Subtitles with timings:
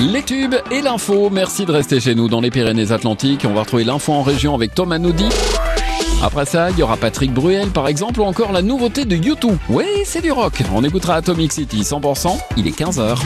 [0.00, 1.28] Les tubes et l'info.
[1.30, 3.44] Merci de rester chez nous dans les Pyrénées-Atlantiques.
[3.46, 5.28] On va retrouver l'info en région avec Thomas Noudy.
[6.22, 9.58] Après ça, il y aura Patrick Bruel par exemple ou encore la nouveauté de YouTube.
[9.68, 10.62] Oui, c'est du rock.
[10.74, 12.38] On écoutera Atomic City 100%.
[12.56, 13.18] Il est 15h.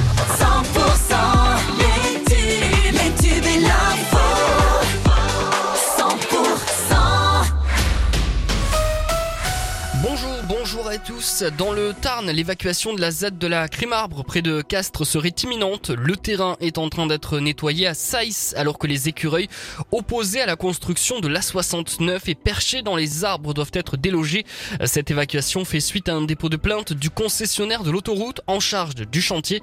[10.98, 11.42] Tous.
[11.58, 15.91] Dans le Tarn, l'évacuation de la ZAD de la Crimarbre près de Castres serait imminente.
[15.91, 19.48] Le terrain est en train d'être nettoyé à Saïs alors que les écureuils
[19.92, 24.45] opposés à la construction de l'A69 et perchés dans les arbres doivent être délogés.
[24.84, 28.95] Cette évacuation fait suite à un dépôt de plainte du concessionnaire de l'autoroute en charge
[28.95, 29.62] du chantier.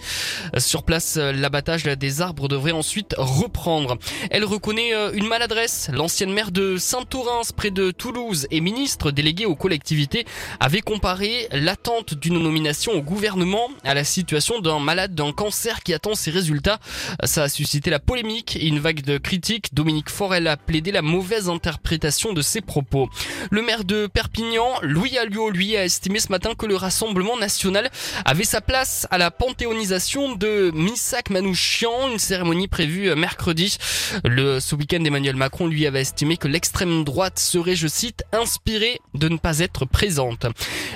[0.57, 3.97] Sur place, l'abattage des arbres devrait ensuite reprendre.
[4.31, 5.89] Elle reconnaît euh, une maladresse.
[5.93, 10.25] L'ancienne maire de Saint-Orens près de Toulouse et ministre délégué aux collectivités
[10.59, 11.20] avait comparé
[11.51, 16.31] l'attente d'une nomination au gouvernement à la situation d'un malade d'un cancer qui attend ses
[16.31, 16.79] résultats.
[17.23, 19.73] Ça a suscité la polémique et une vague de critiques.
[19.73, 23.09] Dominique Forel a plaidé la mauvaise interprétation de ses propos.
[23.49, 27.89] Le maire de Perpignan, Louis Alliot, lui, a estimé ce matin que le Rassemblement national
[28.25, 33.77] avait sa place à la panthéonisation de Missak Manouchian, une cérémonie prévue mercredi.
[34.23, 38.99] Le, ce week-end, Emmanuel Macron, lui, avait estimé que l'extrême droite serait, je cite, inspirée
[39.13, 40.45] de ne pas être présente.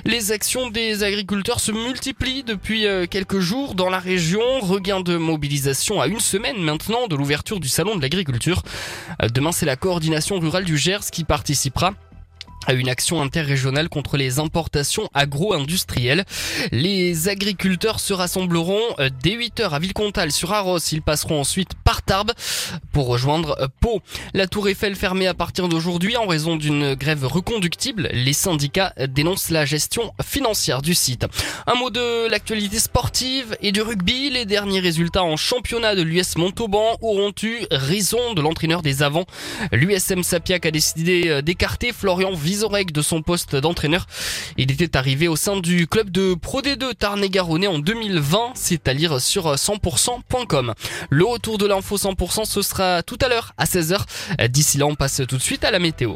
[0.06, 4.42] Les actions des agriculteurs se multiplient depuis euh, quelques jours dans la région.
[4.62, 8.64] Regain de mobilisation à une semaine maintenant de l'ouverture du salon de l'agriculture.
[9.22, 11.94] Euh, Demain, c'est la coordination rurale du Gers qui participera
[12.68, 16.26] à une action interrégionale contre les importations agro-industrielles.
[16.72, 20.80] Les agriculteurs se rassembleront euh, dès 8h à Villecontal sur Arros.
[20.92, 22.32] Ils passeront ensuite par Tarbes
[22.92, 24.02] pour rejoindre euh, Pau.
[24.34, 28.10] La tour Eiffel fermée à partir d'aujourd'hui en raison d'une grève reconductible.
[28.14, 31.26] Les syndicats dénoncent la gestion financière du site.
[31.68, 34.30] Un mot de l'actualité sportive et du rugby.
[34.30, 39.26] Les derniers résultats en championnat de l'US Montauban auront eu raison de l'entraîneur des avants.
[39.72, 44.08] L'USM Sapiac a décidé euh, d'écarter Florian Vizorek de son poste d'entraîneur.
[44.58, 48.54] Il était arrivé au sein du club de Pro D2 Tarn-et-Garonnais en 2020.
[48.56, 50.74] C'est à lire sur 100%.com.
[51.10, 54.06] Le retour de l'info 100% ce sera tout à l'heure à 16h.
[54.48, 56.16] D'ici là, on passe tout de suite à la météo.